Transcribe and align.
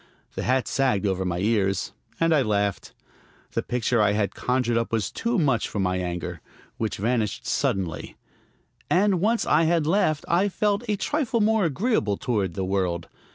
The 0.33 0.41
hat 0.41 0.67
sagged 0.67 1.05
over 1.05 1.25
my 1.25 1.37
ears; 1.37 1.93
and 2.19 2.33
I 2.33 2.41
laughed. 2.41 2.91
The 3.51 3.61
picture 3.61 4.01
I 4.01 4.13
had 4.13 4.33
conjured 4.33 4.75
up 4.75 4.91
was 4.91 5.11
too 5.11 5.37
much 5.37 5.67
for 5.69 5.77
my 5.77 5.97
anger, 5.97 6.41
which 6.77 6.97
vanished 6.97 7.45
suddenly. 7.45 8.15
And 8.89 9.21
once 9.21 9.45
I 9.45 9.65
had 9.65 9.85
laughed 9.85 10.25
I 10.27 10.49
felt 10.49 10.83
a 10.89 10.95
trifle 10.95 11.39
more 11.39 11.65
agreeable 11.65 12.17
toward 12.17 12.55
the 12.55 12.65
world. 12.65 13.09